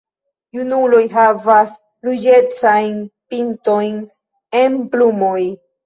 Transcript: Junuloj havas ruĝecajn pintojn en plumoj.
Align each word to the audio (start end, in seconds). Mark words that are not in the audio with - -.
Junuloj 0.59 1.01
havas 1.17 1.77
ruĝecajn 2.09 2.99
pintojn 3.31 4.05
en 4.67 4.85
plumoj. 4.95 5.41